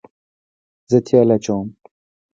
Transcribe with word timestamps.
زه 0.89 0.97
تیل 1.07 1.29
اچوم 1.35 1.65